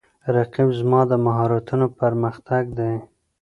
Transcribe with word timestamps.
رقیب 0.35 0.69
زما 0.79 1.01
د 1.11 1.13
مهارتونو 1.25 1.85
پر 1.97 2.11
مختګ 2.23 2.63
دی 2.77 2.93